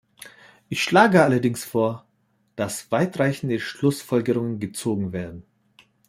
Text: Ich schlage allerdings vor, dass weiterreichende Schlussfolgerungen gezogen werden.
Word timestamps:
Ich 0.67 0.81
schlage 0.81 1.21
allerdings 1.23 1.63
vor, 1.63 2.07
dass 2.55 2.91
weiterreichende 2.91 3.59
Schlussfolgerungen 3.59 4.59
gezogen 4.59 5.13
werden. 5.13 5.43